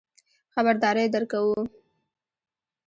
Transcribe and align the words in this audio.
خبرداری 0.55 1.05
درکوو. 1.13 1.55